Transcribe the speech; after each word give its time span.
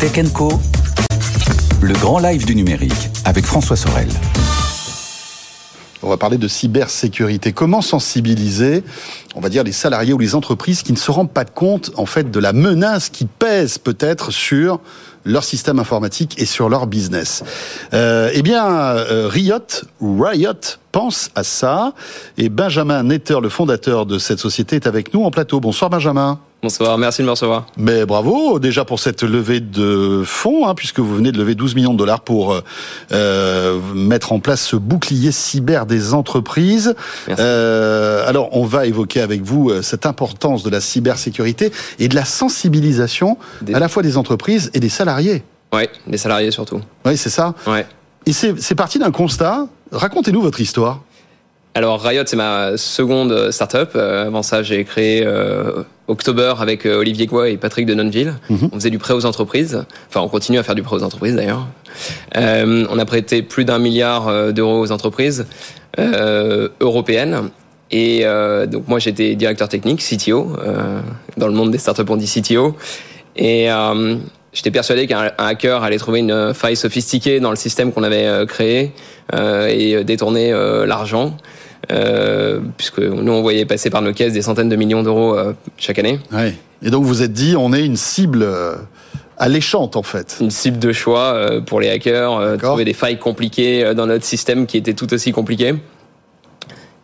Tech 0.00 0.32
Co. 0.32 0.50
Le 1.82 1.92
grand 1.92 2.20
live 2.20 2.46
du 2.46 2.56
numérique 2.56 3.10
avec 3.26 3.44
François 3.44 3.76
Sorel. 3.76 4.08
On 6.02 6.08
va 6.08 6.16
parler 6.16 6.38
de 6.38 6.48
cybersécurité. 6.48 7.52
Comment 7.52 7.82
sensibiliser, 7.82 8.82
on 9.34 9.40
va 9.40 9.48
dire, 9.48 9.64
les 9.64 9.72
salariés 9.72 10.12
ou 10.12 10.18
les 10.18 10.34
entreprises 10.34 10.82
qui 10.82 10.92
ne 10.92 10.98
se 10.98 11.10
rendent 11.10 11.32
pas 11.32 11.44
compte, 11.44 11.92
en 11.96 12.06
fait, 12.06 12.30
de 12.30 12.40
la 12.40 12.52
menace 12.52 13.08
qui 13.08 13.26
pèse 13.26 13.78
peut-être 13.78 14.30
sur 14.30 14.80
leur 15.24 15.44
système 15.44 15.78
informatique 15.78 16.40
et 16.40 16.46
sur 16.46 16.68
leur 16.68 16.86
business. 16.86 17.44
Euh, 17.92 18.30
eh 18.32 18.42
bien, 18.42 18.66
euh, 18.66 19.28
Riot, 19.28 19.58
Riot 20.00 20.78
pense 20.92 21.30
à 21.34 21.44
ça. 21.44 21.92
Et 22.38 22.48
Benjamin 22.48 23.02
Netter, 23.02 23.38
le 23.42 23.48
fondateur 23.48 24.06
de 24.06 24.18
cette 24.18 24.38
société, 24.38 24.76
est 24.76 24.86
avec 24.86 25.14
nous 25.14 25.22
en 25.24 25.30
plateau. 25.30 25.60
Bonsoir 25.60 25.90
Benjamin. 25.90 26.40
Bonsoir, 26.62 26.98
merci 26.98 27.22
de 27.22 27.26
me 27.26 27.30
recevoir. 27.30 27.64
Mais 27.78 28.04
bravo 28.04 28.58
déjà 28.58 28.84
pour 28.84 29.00
cette 29.00 29.22
levée 29.22 29.60
de 29.60 30.22
fonds, 30.26 30.68
hein, 30.68 30.74
puisque 30.74 31.00
vous 31.00 31.14
venez 31.14 31.32
de 31.32 31.38
lever 31.38 31.54
12 31.54 31.74
millions 31.74 31.94
de 31.94 31.98
dollars 31.98 32.20
pour 32.20 32.60
euh, 33.12 33.80
mettre 33.94 34.32
en 34.32 34.40
place 34.40 34.60
ce 34.60 34.76
bouclier 34.76 35.32
cyber 35.32 35.86
des 35.86 36.12
entreprises. 36.12 36.94
Alors, 37.28 38.50
on 38.52 38.66
va 38.66 38.84
évoquer 38.84 39.19
avec 39.20 39.42
vous 39.42 39.70
euh, 39.70 39.82
cette 39.82 40.06
importance 40.06 40.62
de 40.62 40.70
la 40.70 40.80
cybersécurité 40.80 41.72
et 41.98 42.08
de 42.08 42.14
la 42.14 42.24
sensibilisation 42.24 43.38
à 43.72 43.78
la 43.78 43.88
fois 43.88 44.02
des 44.02 44.16
entreprises 44.16 44.70
et 44.74 44.80
des 44.80 44.88
salariés. 44.88 45.42
Oui, 45.72 45.82
des 46.06 46.18
salariés 46.18 46.50
surtout. 46.50 46.80
Oui, 47.04 47.16
c'est 47.16 47.30
ça. 47.30 47.54
Ouais. 47.66 47.86
Et 48.26 48.32
c'est 48.32 48.74
parti 48.74 48.98
d'un 48.98 49.12
constat. 49.12 49.66
Racontez-nous 49.92 50.42
votre 50.42 50.60
histoire. 50.60 51.00
Alors 51.74 52.02
Riot, 52.02 52.24
c'est 52.26 52.36
ma 52.36 52.76
seconde 52.76 53.52
startup. 53.52 53.90
Euh, 53.94 54.26
avant 54.26 54.42
ça, 54.42 54.62
j'ai 54.62 54.84
créé 54.84 55.24
euh, 55.24 55.84
October 56.08 56.54
avec 56.58 56.84
euh, 56.84 56.98
Olivier 56.98 57.26
Goua 57.26 57.48
et 57.48 57.56
Patrick 57.56 57.86
de 57.86 57.94
Nonville. 57.94 58.34
Mhm. 58.48 58.70
On 58.72 58.74
faisait 58.74 58.90
du 58.90 58.98
prêt 58.98 59.14
aux 59.14 59.24
entreprises. 59.24 59.84
Enfin, 60.08 60.20
on 60.20 60.28
continue 60.28 60.58
à 60.58 60.64
faire 60.64 60.74
du 60.74 60.82
prêt 60.82 60.96
aux 60.96 61.04
entreprises 61.04 61.36
d'ailleurs. 61.36 61.68
Euh, 62.36 62.86
on 62.90 62.98
a 62.98 63.04
prêté 63.04 63.42
plus 63.42 63.64
d'un 63.64 63.78
milliard 63.78 64.52
d'euros 64.52 64.80
aux 64.80 64.92
entreprises 64.92 65.46
européennes. 66.80 67.50
Et 67.90 68.24
donc 68.68 68.86
moi, 68.86 68.98
j'étais 69.00 69.34
directeur 69.34 69.68
technique, 69.68 70.00
CTO. 70.00 70.56
dans 71.36 71.48
le 71.48 71.52
monde 71.52 71.72
des 71.72 71.78
startups, 71.78 72.04
on 72.08 72.16
dit 72.16 72.26
CTO. 72.26 72.76
Et 73.36 73.68
J'étais 74.52 74.72
persuadé 74.72 75.06
qu'un 75.06 75.30
hacker 75.38 75.82
allait 75.84 75.98
trouver 75.98 76.20
une 76.20 76.54
faille 76.54 76.76
sophistiquée 76.76 77.40
dans 77.40 77.50
le 77.50 77.56
système 77.56 77.92
qu'on 77.92 78.02
avait 78.02 78.46
créé 78.46 78.92
et 79.32 80.04
détourner 80.04 80.52
l'argent 80.86 81.36
euh, 81.90 82.60
puisque 82.76 82.98
nous 82.98 83.32
on 83.32 83.42
voyait 83.42 83.64
passer 83.64 83.90
par 83.90 84.02
nos 84.02 84.12
caisses 84.12 84.32
des 84.32 84.42
centaines 84.42 84.68
de 84.68 84.76
millions 84.76 85.02
d'euros 85.02 85.36
euh, 85.36 85.54
chaque 85.76 85.98
année. 85.98 86.18
Ouais. 86.32 86.54
Et 86.82 86.90
donc 86.90 87.04
vous 87.04 87.22
êtes 87.22 87.32
dit, 87.32 87.56
on 87.56 87.72
est 87.72 87.84
une 87.84 87.96
cible 87.96 88.42
euh, 88.42 88.76
alléchante 89.38 89.96
en 89.96 90.02
fait. 90.02 90.38
Une 90.40 90.50
cible 90.50 90.78
de 90.78 90.92
choix 90.92 91.32
euh, 91.34 91.60
pour 91.60 91.80
les 91.80 91.90
hackers, 91.90 92.58
trouver 92.58 92.84
des 92.84 92.92
failles 92.92 93.18
compliquées 93.18 93.92
dans 93.94 94.06
notre 94.06 94.24
système 94.24 94.66
qui 94.66 94.76
étaient 94.76 94.94
tout 94.94 95.12
aussi 95.12 95.32
compliquées. 95.32 95.74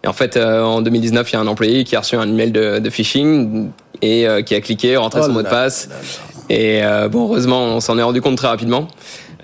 Et 0.06 0.08
en 0.08 0.12
fait, 0.14 0.36
en 0.38 0.80
2019, 0.82 1.30
il 1.30 1.34
y 1.34 1.36
a 1.36 1.40
un 1.40 1.46
employé 1.48 1.82
qui 1.84 1.96
a 1.96 2.00
reçu 2.00 2.16
un 2.16 2.28
email 2.28 2.52
de, 2.52 2.78
de 2.78 2.90
phishing 2.90 3.70
et 4.02 4.26
qui 4.46 4.54
a 4.54 4.60
cliqué, 4.60 4.96
rentré 4.96 5.20
son 5.20 5.30
oh 5.30 5.32
mot 5.32 5.42
de 5.42 5.48
passe. 5.48 5.88
Et 6.48 6.80
bon, 7.10 7.24
heureusement, 7.24 7.64
on 7.64 7.80
s'en 7.80 7.98
est 7.98 8.02
rendu 8.02 8.22
compte 8.22 8.36
très 8.36 8.46
rapidement. 8.46 8.86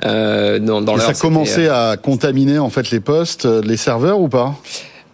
Euh, 0.05 0.59
dans, 0.59 0.81
dans 0.81 0.97
et 0.97 1.01
ça 1.01 1.09
a 1.09 1.15
commencé 1.15 1.69
à 1.69 1.97
contaminer 1.97 2.59
en 2.59 2.71
fait 2.71 2.91
les 2.91 3.01
postes, 3.01 3.45
les 3.45 3.77
serveurs 3.77 4.21
ou 4.21 4.29
pas? 4.29 4.55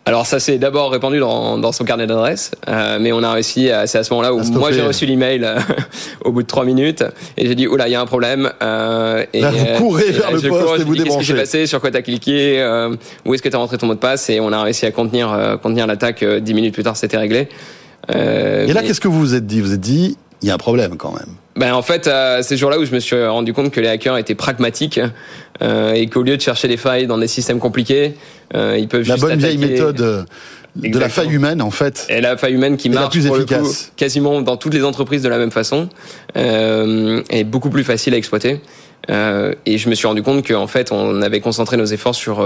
Alors 0.08 0.24
ça 0.24 0.40
s'est 0.40 0.56
d'abord 0.56 0.90
répandu 0.90 1.18
dans, 1.18 1.58
dans 1.58 1.70
son 1.70 1.84
carnet 1.84 2.06
d'adresse, 2.06 2.50
euh, 2.66 2.96
mais 2.98 3.12
on 3.12 3.22
a 3.22 3.30
réussi, 3.30 3.68
c'est 3.84 3.98
à 3.98 4.02
ce 4.02 4.10
moment-là 4.14 4.32
où 4.32 4.42
moi 4.52 4.72
j'ai 4.72 4.80
reçu 4.80 5.04
l'email 5.04 5.44
euh, 5.44 5.58
au 6.24 6.32
bout 6.32 6.42
de 6.42 6.46
trois 6.46 6.64
minutes 6.64 7.04
et 7.36 7.46
j'ai 7.46 7.54
dit 7.54 7.66
oula 7.66 7.88
il 7.88 7.92
y 7.92 7.94
a 7.94 8.00
un 8.00 8.06
problème. 8.06 8.50
Euh, 8.62 9.26
et, 9.34 9.42
Là, 9.42 9.50
vous 9.50 9.66
courez 9.76 10.10
vers 10.10 10.32
le 10.32 10.40
poste 10.40 10.80
et 10.80 10.84
vous 10.84 10.96
débranchez. 10.96 11.04
Qu'est-ce 11.04 11.18
qui 11.18 11.26
s'est 11.26 11.34
passé 11.34 11.66
Sur 11.66 11.82
quoi 11.82 11.90
t'as 11.90 12.00
cliqué 12.00 12.88
Où 13.26 13.34
est-ce 13.34 13.42
que 13.42 13.50
t'as 13.50 13.58
rentré 13.58 13.76
ton 13.76 13.86
mot 13.86 13.94
de 13.94 13.98
passe 13.98 14.30
Et 14.30 14.41
on 14.41 14.50
a 14.50 14.62
réussi 14.62 14.86
à 14.86 14.92
contenir 14.92 15.58
contenir 15.62 15.86
l'attaque. 15.86 16.24
Dix 16.24 16.54
minutes 16.54 16.72
plus 16.72 16.84
tard 16.84 16.97
c'était 16.97 17.18
réglé. 17.18 17.48
et 18.08 18.72
là 18.72 18.82
qu'est-ce 18.82 19.02
que 19.02 19.08
vous 19.08 19.20
vous 19.20 19.34
êtes 19.34 19.47
dit? 19.47 19.60
Vous 19.60 19.68
vous 19.68 19.74
êtes 19.74 19.80
dit 19.80 20.16
il 20.43 20.49
y 20.49 20.50
a 20.50 20.54
un 20.54 20.59
problème 20.59 20.97
quand 20.97 21.12
même. 21.12 21.34
Ben 21.56 21.75
en 21.75 21.82
fait, 21.82 22.06
euh, 22.06 22.38
c'est 22.43 22.56
ce 22.56 22.60
jour-là 22.60 22.78
où 22.78 22.84
je 22.84 22.94
me 22.94 23.00
suis 23.00 23.25
rendu 23.26 23.53
compte 23.53 23.72
que 23.72 23.81
les 23.81 23.88
hackers 23.88 24.16
étaient 24.16 24.37
pragmatiques 24.37 25.00
euh, 25.62 25.93
et 25.93 26.06
qu'au 26.06 26.22
lieu 26.22 26.37
de 26.37 26.43
chercher 26.43 26.69
des 26.69 26.76
failles 26.76 27.06
dans 27.06 27.19
des 27.19 27.26
systèmes 27.26 27.59
compliqués, 27.59 28.15
euh, 28.54 28.77
ils 28.78 28.87
peuvent 28.87 29.06
la 29.09 29.16
juste 29.16 29.27
bonne 29.27 29.38
vieille 29.38 29.59
méthode 29.59 30.00
euh, 30.00 30.22
de 30.77 30.98
la 30.98 31.09
faille 31.09 31.32
humaine 31.32 31.60
en 31.60 31.72
fait. 31.72 32.06
Et 32.09 32.21
la 32.21 32.37
faille 32.37 32.54
humaine 32.54 32.77
qui 32.77 32.88
marche 32.91 33.10
plus 33.10 33.27
efficace. 33.27 33.93
quasiment 33.97 34.41
dans 34.41 34.56
toutes 34.56 34.75
les 34.75 34.84
entreprises 34.84 35.22
de 35.22 35.28
la 35.28 35.38
même 35.38 35.50
façon 35.50 35.88
est 36.37 37.44
beaucoup 37.44 37.71
plus 37.71 37.84
facile 37.84 38.15
à 38.15 38.16
exploiter. 38.16 38.60
Et 39.09 39.78
je 39.78 39.88
me 39.88 39.94
suis 39.94 40.06
rendu 40.06 40.22
compte 40.22 40.47
qu'en 40.47 40.69
fait, 40.69 40.93
on 40.93 41.22
avait 41.22 41.41
concentré 41.41 41.77
nos 41.77 41.87
efforts 41.87 42.15
sur 42.15 42.41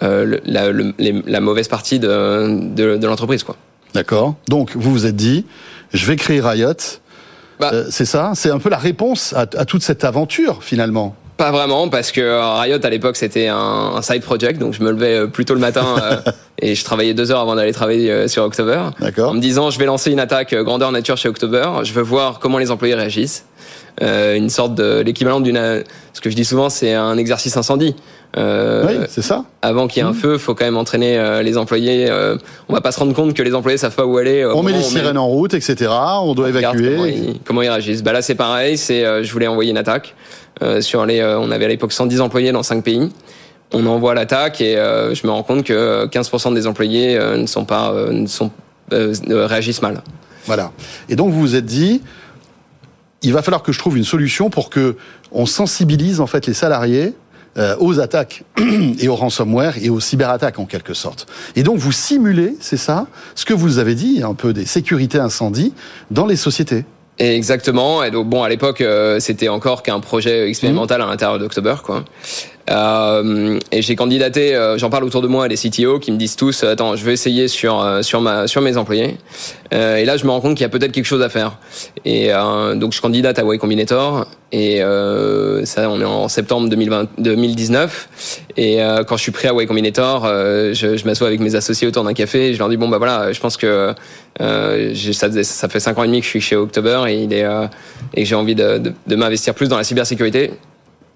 la, 0.00 0.24
le, 0.72 0.92
la, 0.98 1.40
mauvaise 1.40 1.68
partie 1.68 2.00
de, 2.00 2.74
de, 2.74 2.96
de 2.96 3.06
l'entreprise, 3.06 3.44
quoi. 3.44 3.56
D'accord. 3.94 4.34
Donc 4.48 4.72
vous 4.74 4.90
vous 4.90 5.06
êtes 5.06 5.16
dit, 5.16 5.44
je 5.92 6.06
vais 6.06 6.16
créer 6.16 6.40
Riot 6.40 6.72
bah. 7.60 7.70
Euh, 7.72 7.84
c'est 7.90 8.04
ça? 8.04 8.32
C'est 8.34 8.50
un 8.50 8.58
peu 8.58 8.70
la 8.70 8.78
réponse 8.78 9.34
à, 9.36 9.46
toute 9.46 9.82
cette 9.82 10.04
aventure 10.04 10.62
finalement 10.62 11.14
pas 11.36 11.52
vraiment, 11.52 11.88
parce 11.88 12.10
que 12.10 12.20
euh, 12.20 12.54
Riot 12.54 12.84
à 12.84 12.90
l'époque 12.90 13.14
c'était 13.14 13.46
un, 13.46 14.02
side 14.02 14.22
project, 14.22 14.58
donc 14.58 14.74
je 14.74 14.82
me 14.82 14.90
levais 14.90 15.14
euh, 15.14 15.26
plus 15.28 15.44
tôt 15.44 15.54
le 15.54 15.60
matin 15.60 15.94
et 16.60 16.74
je 16.74 16.84
travaillais 16.84 17.14
deux 17.14 17.30
heures 17.30 17.38
avant 17.38 17.54
d'aller 17.54 17.72
travailler 17.72 18.26
sur 18.26 18.42
October. 18.42 18.80
En 19.18 19.34
me 19.34 19.40
disant 19.40 19.70
je 19.70 19.78
vais 19.78 19.84
lancer 19.84 20.10
une 20.10 20.18
attaque 20.18 20.52
grandeur 20.52 20.90
nature 20.90 21.16
chez 21.16 21.28
October, 21.28 21.64
je 21.84 21.92
veux 21.92 22.02
voir 22.02 22.40
comment 22.40 22.58
les 22.58 22.72
employés 22.72 22.96
réagissent. 22.96 23.44
Une 24.00 24.50
sorte 24.50 24.74
de 24.74 25.00
l'équivalent 25.00 25.40
d'une, 25.40 25.84
ce 26.12 26.20
que 26.20 26.30
je 26.30 26.36
dis 26.36 26.44
souvent 26.44 26.68
c'est 26.68 26.94
un 26.94 27.16
exercice 27.16 27.56
incendie. 27.56 27.94
Euh, 28.36 28.84
oui, 28.86 29.06
c'est 29.08 29.22
ça. 29.22 29.44
Avant 29.62 29.88
qu'il 29.88 30.02
y 30.02 30.06
ait 30.06 30.08
un 30.08 30.12
mmh. 30.12 30.16
feu, 30.16 30.38
faut 30.38 30.54
quand 30.54 30.64
même 30.64 30.76
entraîner 30.76 31.18
euh, 31.18 31.42
les 31.42 31.56
employés. 31.56 32.08
Euh, 32.10 32.36
on 32.68 32.74
va 32.74 32.80
pas 32.80 32.92
se 32.92 32.98
rendre 32.98 33.14
compte 33.14 33.34
que 33.34 33.42
les 33.42 33.54
employés 33.54 33.78
savent 33.78 33.94
pas 33.94 34.04
où 34.04 34.18
aller. 34.18 34.44
on 34.44 34.62
met 34.62 34.72
les 34.72 34.82
sirènes 34.82 35.18
en 35.18 35.28
route, 35.28 35.54
etc. 35.54 35.90
On 36.22 36.34
doit 36.34 36.48
évacuer. 36.48 36.96
Comment 37.44 37.62
ils, 37.62 37.70
réagissent 37.70 38.02
Bah 38.02 38.12
là, 38.12 38.22
c'est 38.22 38.34
pareil. 38.34 38.76
C'est, 38.76 39.24
je 39.24 39.32
voulais 39.32 39.46
envoyer 39.46 39.70
une 39.70 39.78
attaque 39.78 40.14
sur 40.80 41.06
les. 41.06 41.22
on 41.22 41.50
avait 41.50 41.64
à 41.64 41.68
l'époque 41.68 41.92
110 41.92 42.20
employés 42.20 42.52
dans 42.52 42.62
5 42.62 42.84
pays. 42.84 43.10
On 43.72 43.84
envoie 43.86 44.14
l'attaque 44.14 44.60
et 44.60 44.74
je 44.76 45.26
me 45.26 45.32
rends 45.32 45.42
compte 45.42 45.64
que 45.64 46.06
15% 46.06 46.54
des 46.54 46.66
employés 46.66 47.18
ne 47.18 47.46
sont 47.46 47.64
pas, 47.64 47.94
ne 48.10 48.26
sont, 48.26 48.50
réagissent 48.90 49.82
mal. 49.82 50.02
Voilà. 50.46 50.72
Et 51.08 51.16
donc 51.16 51.32
vous 51.32 51.40
vous 51.40 51.56
êtes 51.56 51.66
dit, 51.66 52.02
il 53.22 53.32
va 53.32 53.42
falloir 53.42 53.62
que 53.62 53.72
je 53.72 53.78
trouve 53.78 53.96
une 53.96 54.04
solution 54.04 54.50
pour 54.50 54.70
que 54.70 54.96
on 55.32 55.46
sensibilise 55.46 56.20
en 56.20 56.26
fait 56.26 56.46
les 56.46 56.54
salariés 56.54 57.14
euh, 57.56 57.74
aux 57.80 57.98
attaques 57.98 58.44
et 59.00 59.08
au 59.08 59.16
ransomware 59.16 59.78
et 59.82 59.90
aux 59.90 60.00
cyberattaques 60.00 60.58
en 60.58 60.66
quelque 60.66 60.94
sorte. 60.94 61.26
Et 61.56 61.62
donc 61.62 61.78
vous 61.78 61.92
simulez, 61.92 62.56
c'est 62.60 62.76
ça, 62.76 63.06
ce 63.34 63.44
que 63.44 63.54
vous 63.54 63.78
avez 63.78 63.94
dit, 63.94 64.22
un 64.22 64.34
peu 64.34 64.52
des 64.52 64.66
sécurités 64.66 65.18
incendies 65.18 65.72
dans 66.10 66.26
les 66.26 66.36
sociétés. 66.36 66.84
Exactement. 67.18 68.04
Et 68.04 68.10
donc 68.10 68.28
bon, 68.28 68.44
à 68.44 68.48
l'époque, 68.48 68.80
euh, 68.80 69.18
c'était 69.18 69.48
encore 69.48 69.82
qu'un 69.82 69.98
projet 69.98 70.48
expérimental 70.48 71.02
à 71.02 71.06
l'intérieur 71.06 71.38
d'October, 71.38 71.74
quoi. 71.82 72.04
Euh, 72.68 73.58
et 73.72 73.82
j'ai 73.82 73.96
candidaté, 73.96 74.54
euh, 74.54 74.78
j'en 74.78 74.90
parle 74.90 75.04
autour 75.04 75.22
de 75.22 75.28
moi, 75.28 75.48
les 75.48 75.56
CTO 75.56 75.98
qui 75.98 76.12
me 76.12 76.16
disent 76.16 76.36
tous, 76.36 76.64
attends, 76.64 76.96
je 76.96 77.04
vais 77.04 77.12
essayer 77.12 77.48
sur 77.48 77.82
euh, 77.82 78.02
sur 78.02 78.20
ma 78.20 78.46
sur 78.46 78.60
mes 78.60 78.76
employés. 78.76 79.16
Euh, 79.72 79.96
et 79.96 80.04
là, 80.04 80.16
je 80.16 80.24
me 80.24 80.30
rends 80.30 80.40
compte 80.40 80.54
qu'il 80.54 80.62
y 80.62 80.66
a 80.66 80.68
peut-être 80.68 80.92
quelque 80.92 81.06
chose 81.06 81.22
à 81.22 81.28
faire. 81.28 81.58
Et 82.04 82.30
donc, 82.76 82.92
je 82.92 83.00
candidate 83.00 83.38
à 83.38 83.42
Y 83.42 83.58
Combinator. 83.58 84.26
Et 84.50 84.80
ça, 85.64 85.90
on 85.90 86.00
est 86.00 86.04
en 86.04 86.28
septembre 86.28 86.68
2020, 86.70 87.08
2019. 87.18 88.08
Et 88.56 88.78
quand 89.06 89.16
je 89.18 89.22
suis 89.22 89.32
prêt 89.32 89.48
à 89.48 89.52
Y 89.52 89.66
Combinator, 89.66 90.26
je, 90.26 90.96
je 90.96 91.04
m'assois 91.04 91.26
avec 91.26 91.40
mes 91.40 91.54
associés 91.54 91.86
autour 91.86 92.04
d'un 92.04 92.14
café. 92.14 92.48
Et 92.48 92.54
je 92.54 92.58
leur 92.58 92.70
dis 92.70 92.78
bon 92.78 92.88
bah 92.88 92.96
voilà, 92.96 93.30
je 93.32 93.40
pense 93.40 93.58
que 93.58 93.92
ça, 94.38 95.42
ça 95.42 95.68
fait 95.68 95.80
cinq 95.80 95.98
ans 95.98 96.04
et 96.04 96.06
demi 96.06 96.20
que 96.20 96.24
je 96.24 96.30
suis 96.30 96.40
chez 96.40 96.56
October 96.56 97.02
et 97.08 97.22
il 97.22 97.32
est 97.34 97.46
et 98.14 98.24
j'ai 98.24 98.34
envie 98.34 98.54
de, 98.54 98.78
de, 98.78 98.92
de 99.06 99.16
m'investir 99.16 99.54
plus 99.54 99.68
dans 99.68 99.76
la 99.76 99.84
cybersécurité. 99.84 100.52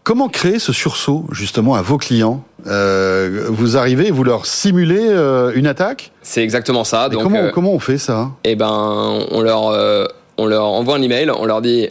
Comment 0.05 0.29
créer 0.29 0.59
ce 0.59 0.73
sursaut 0.73 1.27
justement 1.31 1.75
à 1.75 1.83
vos 1.83 1.97
clients? 1.97 2.43
Euh, 2.67 3.47
Vous 3.49 3.77
arrivez, 3.77 4.11
vous 4.11 4.25
leur 4.25 4.47
simulez 4.47 4.99
euh, 5.01 5.53
une 5.55 5.69
attaque? 5.69 6.11
C'est 6.23 6.43
exactement 6.43 6.83
ça. 6.83 7.09
donc, 7.09 7.23
comment, 7.23 7.39
euh, 7.39 7.51
comment 7.51 7.73
on 7.73 7.79
fait 7.79 7.99
ça? 7.99 8.31
Eh 8.43 8.57
ben, 8.57 9.21
on 9.31 9.41
leur 9.41 10.09
on 10.39 10.47
leur 10.47 10.65
envoie 10.65 10.97
un 10.97 11.03
email, 11.03 11.31
on 11.31 11.45
leur 11.45 11.63
dit 11.63 11.89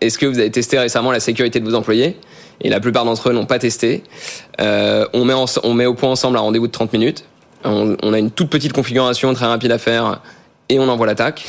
est-ce 0.00 0.18
que 0.18 0.26
vous 0.26 0.38
avez 0.38 0.50
testé 0.50 0.78
récemment 0.78 1.12
la 1.12 1.20
sécurité 1.20 1.60
de 1.60 1.64
vos 1.64 1.74
employés? 1.74 2.18
Et 2.62 2.68
la 2.68 2.80
plupart 2.80 3.04
d'entre 3.04 3.30
eux 3.30 3.32
n'ont 3.32 3.46
pas 3.46 3.58
testé. 3.58 4.02
on 4.58 5.24
met 5.24 5.34
on 5.62 5.74
met 5.74 5.86
au 5.86 5.94
point 5.94 6.10
ensemble 6.10 6.36
un 6.36 6.40
rendez-vous 6.40 6.66
de 6.66 6.72
30 6.72 6.92
minutes. 6.92 7.24
On, 7.64 7.96
on 8.02 8.12
a 8.12 8.18
une 8.18 8.30
toute 8.30 8.50
petite 8.50 8.74
configuration 8.74 9.32
très 9.32 9.46
rapide 9.46 9.72
à 9.72 9.78
faire 9.78 10.20
et 10.68 10.78
on 10.78 10.88
envoie 10.88 11.06
l'attaque. 11.06 11.46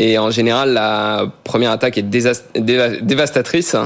Et 0.00 0.18
en 0.18 0.30
général, 0.30 0.72
la 0.72 1.26
première 1.44 1.70
attaque 1.70 1.98
est 1.98 2.02
dévastatrice 2.02 3.76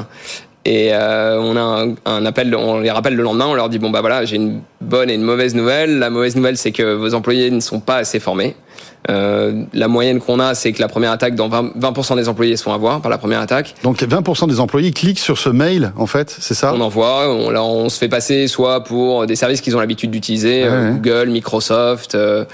et 0.65 0.91
euh, 0.93 1.41
on 1.41 1.57
a 1.57 1.61
un, 1.61 1.95
un, 2.07 2.25
appel, 2.25 2.55
on 2.55 2.79
les 2.81 2.91
rappelle 2.91 3.17
le 3.17 3.23
lendemain, 3.23 3.47
on 3.49 3.55
leur 3.55 3.69
dit 3.69 3.79
bon 3.79 3.91
bah 3.91 4.01
voilà, 4.01 4.25
j'ai 4.25 4.37
une 4.37 4.61
bonne 4.81 5.11
et 5.11 5.15
une 5.15 5.23
mauvaise 5.23 5.55
nouvelle. 5.55 5.99
La 5.99 6.09
mauvaise 6.11 6.37
nouvelle, 6.37 6.57
c'est 6.57 6.71
que 6.73 6.95
vos 6.95 7.15
employés 7.15 7.51
ne 7.51 7.61
sont 7.61 7.81
pas 7.81 7.97
assez 7.97 8.21
formés. 8.21 8.55
Euh, 9.11 9.65
la 9.73 9.89
moyenne 9.89 10.21
qu'on 10.21 10.39
a, 10.39 10.55
c'est 10.55 10.73
que 10.73 10.81
la 10.81 10.87
première 10.87 11.11
attaque, 11.11 11.35
dans 11.35 11.49
20%, 11.49 11.73
20 11.75 12.17
des 12.17 12.29
employés 12.29 12.57
se 12.57 12.63
font 12.63 12.73
avoir 12.73 13.01
par 13.01 13.11
la 13.11 13.19
première 13.19 13.41
attaque. 13.41 13.75
Donc 13.83 14.01
les 14.01 14.07
20% 14.07 14.49
des 14.49 14.61
employés 14.61 14.93
cliquent 14.93 15.19
sur 15.19 15.39
ce 15.39 15.49
mail, 15.49 15.93
en 15.97 16.07
fait, 16.07 16.35
c'est 16.39 16.55
ça? 16.55 16.73
On 16.73 16.81
envoie, 16.81 17.29
on, 17.29 17.51
là, 17.51 17.65
on 17.65 17.89
se 17.89 17.99
fait 17.99 18.09
passer 18.09 18.47
soit 18.47 18.85
pour 18.85 19.27
des 19.27 19.35
services 19.35 19.61
qu'ils 19.61 19.77
ont 19.77 19.81
l'habitude 19.81 20.13
d'utiliser, 20.13 20.63
Ouais, 20.63 20.69
euh, 20.71 20.93
ouais. 20.93 20.99
Google, 21.01 21.31
Microsoft, 21.31 22.15
euh, 22.15 22.45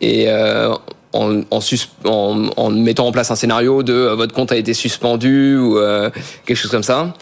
et 0.00 0.30
euh, 0.30 0.72
en, 1.12 1.40
en, 1.50 1.60
en, 2.04 2.50
en 2.56 2.70
mettant 2.70 3.06
en 3.06 3.12
place 3.12 3.30
un 3.30 3.36
scénario 3.36 3.82
de 3.82 3.92
euh, 3.92 4.14
votre 4.14 4.32
compte 4.34 4.52
a 4.52 4.56
été 4.56 4.72
suspendu 4.72 5.58
ou 5.58 5.76
euh, 5.76 6.08
quelque 6.46 6.56
chose 6.56 6.70
comme 6.70 6.82
ça. 6.82 7.12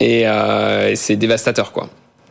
Et 0.00 0.26
euh, 0.28 0.94
c'est 0.96 1.16
dévastateur, 1.16 1.72
quoi. 1.72 1.88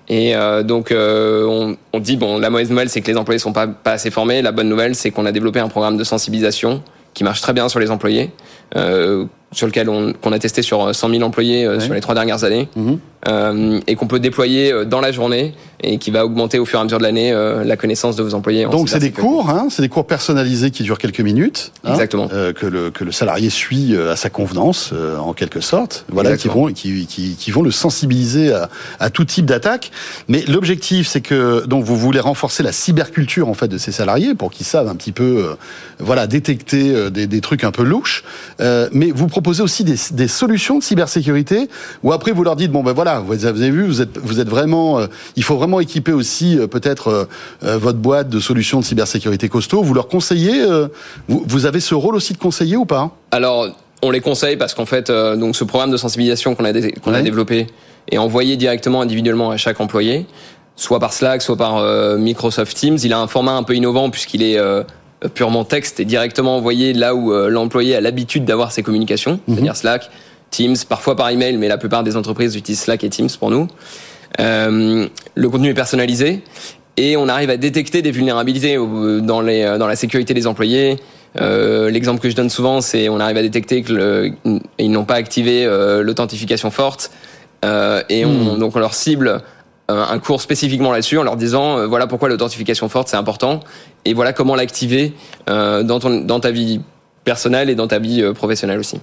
Et 0.09 0.35
euh, 0.35 0.63
donc 0.63 0.91
euh, 0.91 1.45
on, 1.47 1.77
on 1.93 1.99
dit 1.99 2.17
bon, 2.17 2.37
la 2.37 2.49
mauvaise 2.49 2.69
nouvelle 2.69 2.89
c'est 2.89 2.99
que 2.99 3.09
les 3.09 3.15
employés 3.17 3.39
sont 3.39 3.53
pas 3.53 3.67
pas 3.67 3.93
assez 3.93 4.11
formés. 4.11 4.41
La 4.41 4.51
bonne 4.51 4.67
nouvelle 4.67 4.95
c'est 4.95 5.11
qu'on 5.11 5.25
a 5.25 5.31
développé 5.31 5.59
un 5.61 5.69
programme 5.69 5.95
de 5.95 6.03
sensibilisation 6.03 6.83
qui 7.13 7.23
marche 7.23 7.39
très 7.41 7.53
bien 7.53 7.69
sur 7.69 7.79
les 7.79 7.89
employés, 7.89 8.31
euh, 8.75 9.23
sur 9.53 9.65
lequel 9.65 9.87
on 9.89 10.11
qu'on 10.11 10.33
a 10.33 10.39
testé 10.39 10.61
sur 10.61 10.93
100 10.93 11.09
000 11.09 11.21
employés 11.23 11.63
euh, 11.65 11.75
Ouais. 11.75 11.79
sur 11.79 11.93
les 11.93 12.01
trois 12.01 12.15
dernières 12.15 12.43
années, 12.43 12.67
Mhm. 12.75 12.99
Euh, 13.27 13.79
et 13.87 13.95
qu'on 13.95 14.07
peut 14.07 14.19
déployer 14.19 14.71
euh, 14.71 14.85
dans 14.85 15.01
la 15.01 15.11
journée 15.11 15.53
et 15.85 15.97
qui 15.97 16.11
va 16.11 16.25
augmenter 16.25 16.59
au 16.59 16.65
fur 16.65 16.79
et 16.79 16.81
à 16.81 16.83
mesure 16.85 16.97
de 16.97 17.03
l'année 17.03 17.33
euh, 17.33 17.63
la 17.63 17.75
connaissance 17.75 18.15
de 18.15 18.23
vos 18.23 18.33
employés. 18.33 18.65
Donc 18.65 18.89
c'est 18.89 18.99
des 18.99 19.11
cours, 19.11 19.49
hein, 19.49 19.67
c'est 19.69 19.81
des 19.81 19.89
cours 19.89 20.07
personnalisés 20.07 20.71
qui 20.71 20.83
durent 20.83 20.97
quelques 20.97 21.19
minutes, 21.19 21.71
hein, 21.83 21.91
Exactement. 21.91 22.27
que 22.27 22.65
le 22.65 22.89
que 22.91 23.03
le 23.03 23.11
salarié 23.11 23.49
suit 23.49 23.95
à 23.97 24.15
sa 24.15 24.29
convenance, 24.29 24.93
en 25.19 25.33
quelque 25.33 25.59
sorte, 25.59 26.05
voilà, 26.09 26.37
qui 26.37 26.47
vont 26.47 26.67
qui, 26.71 27.05
qui, 27.05 27.35
qui 27.35 27.51
vont 27.51 27.63
le 27.63 27.71
sensibiliser 27.71 28.53
à, 28.53 28.69
à 28.99 29.09
tout 29.09 29.25
type 29.25 29.45
d'attaque. 29.45 29.91
Mais 30.27 30.43
l'objectif, 30.47 31.07
c'est 31.07 31.21
que 31.21 31.65
donc 31.65 31.83
vous 31.83 31.97
voulez 31.97 32.19
renforcer 32.19 32.63
la 32.63 32.71
cyberculture 32.71 33.49
en 33.49 33.53
fait 33.53 33.67
de 33.67 33.77
ces 33.77 33.91
salariés 33.91 34.35
pour 34.35 34.51
qu'ils 34.51 34.65
savent 34.65 34.87
un 34.87 34.95
petit 34.95 35.11
peu, 35.11 35.45
euh, 35.49 35.55
voilà, 35.99 36.27
détecter 36.27 37.11
des, 37.11 37.27
des 37.27 37.41
trucs 37.41 37.63
un 37.63 37.71
peu 37.71 37.83
louches. 37.83 38.23
Euh, 38.61 38.89
mais 38.91 39.11
vous 39.11 39.27
proposez 39.27 39.63
aussi 39.63 39.83
des, 39.83 39.95
des 40.11 40.27
solutions 40.27 40.77
de 40.79 40.83
cybersécurité 40.83 41.69
où 42.03 42.11
après 42.13 42.31
vous 42.31 42.43
leur 42.43 42.55
dites 42.55 42.71
bon 42.71 42.83
ben 42.83 42.93
voilà, 42.93 43.12
vous 43.19 43.45
avez 43.45 43.69
vu, 43.69 43.85
vous 43.85 44.01
êtes 44.01 44.17
vous 44.17 44.39
êtes 44.39 44.49
vraiment, 44.49 44.99
euh, 44.99 45.07
il 45.35 45.43
faut 45.43 45.57
vraiment 45.57 45.79
équiper 45.79 46.11
aussi 46.11 46.57
euh, 46.57 46.67
peut-être 46.67 47.27
euh, 47.63 47.77
votre 47.77 47.99
boîte 47.99 48.29
de 48.29 48.39
solutions 48.39 48.79
de 48.79 48.85
cybersécurité 48.85 49.49
costaud. 49.49 49.83
Vous 49.83 49.93
leur 49.93 50.07
conseillez, 50.07 50.63
vous, 51.27 51.43
vous 51.47 51.65
avez 51.65 51.79
ce 51.79 51.95
rôle 51.95 52.15
aussi 52.15 52.33
de 52.33 52.37
conseiller 52.37 52.77
ou 52.77 52.85
pas? 52.85 53.11
Alors, 53.31 53.67
on 54.01 54.11
les 54.11 54.21
conseille 54.21 54.57
parce 54.57 54.73
qu'en 54.73 54.85
fait, 54.85 55.11
donc 55.11 55.55
ce 55.55 55.63
programme 55.63 55.91
de 55.91 55.97
sensibilisation 55.97 56.55
qu'on 56.55 56.65
a, 56.65 56.73
dé- 56.73 56.93
développé 57.23 57.67
est 58.11 58.17
envoyé 58.17 58.57
directement 58.57 59.01
individuellement 59.01 59.51
à 59.51 59.57
chaque 59.57 59.79
employé, 59.79 60.25
soit 60.75 60.99
par 60.99 61.13
Slack, 61.13 61.41
soit 61.41 61.55
par 61.57 61.81
Microsoft 62.17 62.75
Teams. 62.75 62.97
Il 63.03 63.13
a 63.13 63.19
un 63.19 63.27
format 63.27 63.53
un 63.53 63.63
peu 63.63 63.75
innovant 63.75 64.09
puisqu'il 64.09 64.43
est 64.43 64.59
purement 65.33 65.63
texte 65.63 66.01
et 66.01 66.05
directement 66.05 66.57
envoyé 66.57 66.91
là 66.91 67.15
où 67.15 67.31
l'employé 67.47 67.95
a 67.95 68.01
l'habitude 68.01 68.43
d'avoir 68.43 68.71
ses 68.73 68.83
communications, 68.83 69.39
c'est-à-dire 69.47 69.75
Slack, 69.77 70.09
Teams, 70.53 70.75
parfois 70.87 71.15
par 71.15 71.29
email, 71.29 71.57
mais 71.57 71.67
la 71.67 71.77
plupart 71.77 72.03
des 72.03 72.15
entreprises 72.15 72.55
utilisent 72.55 72.81
Slack 72.81 73.03
et 73.03 73.09
Teams 73.09 73.29
pour 73.39 73.49
nous. 73.49 73.67
Euh, 74.39 75.07
le 75.35 75.49
contenu 75.49 75.69
est 75.69 75.73
personnalisé 75.73 76.41
et 76.97 77.17
on 77.17 77.27
arrive 77.27 77.49
à 77.49 77.57
détecter 77.57 78.01
des 78.01 78.11
vulnérabilités 78.11 78.77
euh, 78.77 79.19
dans, 79.19 79.41
les, 79.41 79.63
euh, 79.63 79.77
dans 79.77 79.87
la 79.87 79.95
sécurité 79.95 80.33
des 80.33 80.45
employés. 80.47 80.97
Euh, 81.41 81.89
L'exemple 81.89 82.19
que 82.21 82.29
je 82.29 82.35
donne 82.35 82.49
souvent, 82.49 82.81
c'est 82.81 83.09
on 83.09 83.19
arrive 83.19 83.37
à 83.37 83.41
détecter 83.41 83.81
que 83.81 83.93
le- 83.93 84.31
ils 84.77 84.91
n'ont 84.91 85.05
pas 85.05 85.15
activé 85.15 85.65
euh, 85.65 86.03
l'authentification 86.03 86.69
forte 86.71 87.11
et 88.09 88.25
on, 88.25 88.57
donc 88.57 88.75
on 88.75 88.79
leur 88.79 88.93
cible 88.93 89.41
un 89.87 90.19
cours 90.19 90.41
spécifiquement 90.41 90.91
là-dessus 90.91 91.17
en 91.17 91.23
leur 91.23 91.35
disant 91.37 91.77
euh, 91.77 91.87
voilà 91.87 92.07
pourquoi 92.07 92.27
l'authentification 92.29 92.89
forte 92.89 93.07
c'est 93.09 93.17
important 93.17 93.59
et 94.05 94.13
voilà 94.13 94.33
comment 94.33 94.55
l'activer 94.55 95.13
euh, 95.49 95.83
dans, 95.83 95.99
ton, 95.99 96.21
dans 96.21 96.39
ta 96.39 96.51
vie 96.51 96.81
personnelle 97.23 97.69
et 97.69 97.75
dans 97.75 97.87
ta 97.87 97.99
vie 97.99 98.21
euh, 98.21 98.33
professionnelle 98.33 98.79
aussi. 98.79 98.97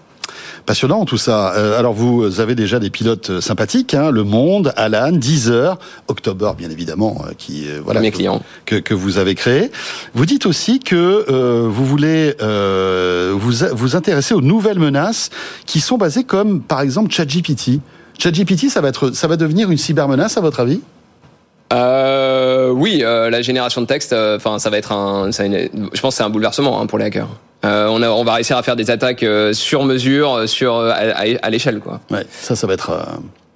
Passionnant 0.66 1.04
tout 1.04 1.16
ça. 1.16 1.54
Euh, 1.54 1.78
alors 1.78 1.92
vous 1.92 2.40
avez 2.40 2.54
déjà 2.54 2.78
des 2.78 2.90
pilotes 2.90 3.30
euh, 3.30 3.40
sympathiques, 3.40 3.94
hein, 3.94 4.10
Le 4.10 4.24
Monde, 4.24 4.72
Alan, 4.76 5.12
Deezer, 5.12 5.78
October 6.08 6.52
bien 6.56 6.70
évidemment, 6.70 7.22
euh, 7.26 7.32
qui 7.36 7.66
euh, 7.68 7.80
voilà 7.84 8.00
Mes 8.00 8.10
que- 8.10 8.16
clients. 8.16 8.42
que, 8.66 8.76
que 8.76 8.94
vous 8.94 9.18
avez 9.18 9.34
créé. 9.34 9.70
Vous 10.14 10.26
dites 10.26 10.46
aussi 10.46 10.78
que 10.80 11.24
euh, 11.30 11.66
vous 11.68 11.84
voulez 11.84 12.34
vous 12.40 13.52
vous 13.72 13.96
intéresser 13.96 14.34
aux 14.34 14.40
nouvelles 14.40 14.78
menaces 14.78 15.30
qui 15.66 15.80
sont 15.80 15.96
basées 15.98 16.24
comme 16.24 16.60
par 16.60 16.80
exemple 16.80 17.10
ChatGPT. 17.12 17.80
ChatGPT, 18.18 18.68
ça 18.68 18.80
va 18.80 18.88
être 18.88 19.10
ça 19.12 19.26
va 19.28 19.36
devenir 19.36 19.70
une 19.70 19.78
cybermenace 19.78 20.36
à 20.36 20.40
votre 20.40 20.60
avis? 20.60 20.80
Oui, 21.72 22.98
la 23.02 23.42
génération 23.42 23.80
de 23.80 23.86
texte, 23.86 24.12
enfin, 24.12 24.58
ça 24.58 24.70
va 24.70 24.78
être 24.78 24.92
un, 24.92 25.32
ça 25.32 25.44
je 25.46 26.00
pense 26.00 26.14
que 26.14 26.16
c'est 26.18 26.22
un 26.22 26.30
bouleversement 26.30 26.80
hein, 26.80 26.86
pour 26.86 26.98
les 26.98 27.04
hackers. 27.06 27.28
Euh, 27.64 27.88
on, 27.88 28.24
va 28.24 28.34
réussir 28.34 28.56
à 28.56 28.62
faire 28.62 28.76
des 28.76 28.90
attaques 28.90 29.22
euh, 29.22 29.52
sur 29.52 29.84
mesure, 29.84 30.32
euh, 30.34 30.46
sur 30.46 30.76
à, 30.76 30.92
à- 30.92 31.24
à 31.42 31.50
l'échelle, 31.50 31.80
quoi. 31.80 32.00
Ouais, 32.10 32.24
ça, 32.30 32.56
ça 32.56 32.66
va 32.66 32.72
être. 32.74 32.90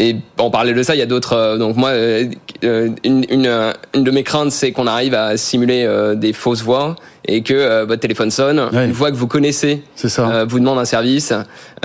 Et 0.00 0.17
en 0.38 0.50
parler 0.50 0.73
de 0.75 0.82
ça, 0.82 0.94
il 0.94 0.99
y 0.99 1.02
a 1.02 1.06
d'autres. 1.06 1.35
euh, 1.35 1.56
donc 1.56 1.76
moi, 1.76 1.91
euh, 1.91 2.26
euh, 2.64 2.88
une, 3.05 3.25
une, 3.31 3.46
euh, 3.46 3.73
une 3.94 4.02
de 4.02 4.11
mes 4.11 4.25
craintes, 4.25 4.50
c'est 4.50 4.73
qu'on 4.73 4.87
arrive 4.88 5.14
à 5.14 5.37
simuler 5.37 5.85
euh, 5.85 6.14
des 6.17 6.32
fausses 6.32 6.62
voix 6.62 6.96
et 7.26 7.43
que 7.43 7.55
euh, 7.55 7.85
votre 7.87 8.00
téléphone 8.02 8.31
sonne, 8.31 8.61
Ouais. 8.73 8.85
une 8.85 8.93
voix 8.93 9.11
que 9.11 9.17
vous 9.17 9.26
connaissez, 9.29 9.82
ça. 9.94 10.29
euh, 10.29 10.44
vous 10.46 10.58
demande 10.58 10.79
un 10.79 10.85
service, 10.85 11.32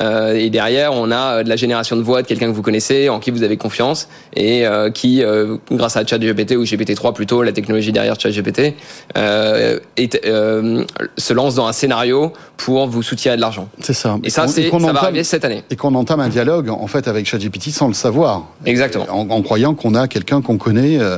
euh, 0.01 0.33
et 0.33 0.49
derrière, 0.49 0.91
on 0.93 1.11
a 1.11 1.43
de 1.43 1.49
la 1.49 1.55
génération 1.55 1.95
de 1.95 2.01
voix 2.01 2.21
de 2.23 2.27
quelqu'un 2.27 2.47
que 2.47 2.51
vous 2.51 2.61
connaissez, 2.61 3.07
en 3.07 3.19
qui 3.19 3.31
vous 3.31 3.43
avez 3.43 3.55
confiance, 3.55 4.09
et 4.35 4.67
euh, 4.67 4.89
qui, 4.91 5.23
euh, 5.23 5.55
grâce 5.71 5.95
à 5.95 6.05
ChatGPT 6.05 6.57
ou 6.57 6.63
GPT-3 6.65 7.13
plutôt, 7.13 7.41
la 7.41 7.53
technologie 7.53 7.93
derrière 7.93 8.19
ChatGPT, 8.19 8.73
euh, 9.17 9.79
euh, 10.25 10.83
se 11.17 11.33
lance 11.33 11.55
dans 11.55 11.67
un 11.67 11.73
scénario 11.73 12.33
pour 12.57 12.87
vous 12.87 13.01
soutirer 13.03 13.35
de 13.37 13.41
l'argent. 13.41 13.69
C'est 13.81 13.93
ça. 13.93 14.17
Et 14.25 14.29
ça, 14.29 14.47
c'est, 14.47 14.63
ça 14.69 14.77
va 14.77 14.77
entame- 14.77 14.97
arriver 14.97 15.23
cette 15.23 15.45
année. 15.45 15.63
Et 15.69 15.77
qu'on 15.77 15.95
entame 15.95 16.19
un 16.19 16.27
dialogue 16.29 16.69
en 16.69 16.87
fait 16.87 17.07
avec 17.07 17.25
ChatGPT 17.25 17.69
sans 17.69 17.87
le 17.87 17.93
savoir. 17.99 18.45
Exactement. 18.65 19.05
En, 19.09 19.29
en 19.29 19.41
croyant 19.41 19.75
qu'on 19.75 19.93
a 19.95 20.07
quelqu'un 20.07 20.41
qu'on 20.41 20.57
connaît, 20.57 20.99
euh, 20.99 21.17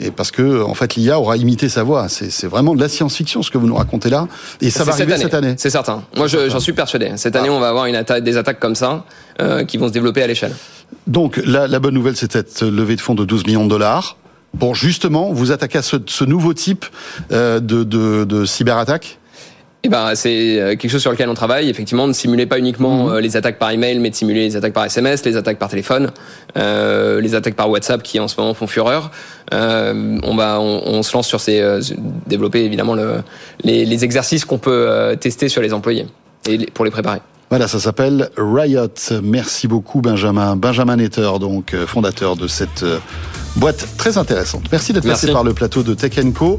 et 0.00 0.10
parce 0.10 0.30
que 0.30 0.62
en 0.62 0.74
fait 0.74 0.94
l'IA 0.96 1.18
aura 1.18 1.36
imité 1.36 1.68
sa 1.68 1.82
voix. 1.82 2.08
C'est 2.08 2.46
vraiment 2.46 2.74
de 2.74 2.80
la 2.80 2.88
science-fiction 2.88 3.42
ce 3.42 3.50
que 3.50 3.58
vous 3.58 3.66
nous 3.66 3.74
racontez 3.76 4.10
là. 4.10 4.28
Et 4.60 4.70
ça 4.70 4.84
va 4.84 4.92
arriver 4.92 5.16
cette 5.16 5.34
année. 5.34 5.54
C'est 5.56 5.70
certain. 5.70 6.02
Moi, 6.16 6.26
je- 6.26 6.48
j'en 6.50 6.60
suis 6.60 6.72
persuadé. 6.72 7.12
Cette 7.16 7.36
année, 7.36 7.48
on 7.50 7.60
va 7.60 7.68
avoir 7.68 7.86
une 7.86 8.02
des 8.22 8.36
attaques 8.36 8.60
comme 8.60 8.74
ça 8.74 9.04
euh, 9.40 9.64
qui 9.64 9.78
vont 9.78 9.88
se 9.88 9.92
développer 9.92 10.22
à 10.22 10.26
l'échelle. 10.26 10.52
Donc 11.06 11.40
la, 11.44 11.66
la 11.66 11.78
bonne 11.78 11.94
nouvelle, 11.94 12.16
c'est 12.16 12.30
cette 12.32 12.62
levée 12.62 12.96
de 12.96 13.00
fonds 13.00 13.14
de 13.14 13.24
12 13.24 13.46
millions 13.46 13.64
de 13.64 13.70
dollars 13.70 14.16
pour 14.58 14.74
justement 14.74 15.32
vous 15.32 15.52
attaquer 15.52 15.78
à 15.78 15.82
ce, 15.82 15.96
ce 16.06 16.24
nouveau 16.24 16.54
type 16.54 16.86
euh, 17.32 17.60
de, 17.60 17.84
de, 17.84 18.24
de 18.24 18.44
cyberattaque. 18.44 19.18
Et 19.86 19.88
ben, 19.88 20.16
c'est 20.16 20.60
euh, 20.60 20.68
quelque 20.74 20.88
chose 20.90 21.00
sur 21.00 21.12
lequel 21.12 21.28
on 21.28 21.34
travaille. 21.34 21.68
Effectivement, 21.70 22.08
ne 22.08 22.12
simuler 22.12 22.44
pas 22.44 22.58
uniquement 22.58 23.08
euh, 23.10 23.20
les 23.20 23.36
attaques 23.36 23.56
par 23.56 23.70
email, 23.70 24.00
mais 24.00 24.10
de 24.10 24.16
simuler 24.16 24.40
les 24.40 24.56
attaques 24.56 24.72
par 24.72 24.84
SMS, 24.84 25.24
les 25.24 25.36
attaques 25.36 25.60
par 25.60 25.68
téléphone, 25.68 26.10
euh, 26.56 27.20
les 27.20 27.36
attaques 27.36 27.54
par 27.54 27.70
WhatsApp 27.70 28.02
qui 28.02 28.18
en 28.18 28.26
ce 28.26 28.34
moment 28.40 28.52
font 28.52 28.66
fureur. 28.66 29.12
Euh, 29.54 30.18
on 30.24 30.34
va, 30.34 30.58
on, 30.60 30.82
on 30.86 31.02
se 31.04 31.12
lance 31.16 31.28
sur 31.28 31.38
ces, 31.40 31.60
euh, 31.60 31.80
développer 32.26 32.64
évidemment 32.64 32.94
le, 32.96 33.18
les, 33.62 33.84
les 33.84 34.02
exercices 34.04 34.44
qu'on 34.44 34.58
peut 34.58 35.16
tester 35.20 35.48
sur 35.48 35.62
les 35.62 35.72
employés 35.72 36.06
et 36.48 36.56
les- 36.56 36.66
pour 36.66 36.84
les 36.84 36.90
préparer. 36.90 37.20
Voilà, 37.48 37.68
ça 37.68 37.78
s'appelle 37.78 38.28
Riot. 38.36 38.88
Merci 39.22 39.68
beaucoup 39.68 40.00
Benjamin. 40.00 40.56
Benjamin 40.56 40.96
Netter, 40.96 41.30
donc 41.38 41.76
fondateur 41.86 42.34
de 42.34 42.48
cette 42.48 42.84
boîte 43.54 43.86
très 43.96 44.18
intéressante. 44.18 44.64
Merci 44.72 44.92
d'être 44.92 45.06
passé 45.06 45.30
par 45.32 45.44
le 45.44 45.54
plateau 45.54 45.84
de 45.84 45.94
Tech 45.94 46.12
Co. 46.34 46.58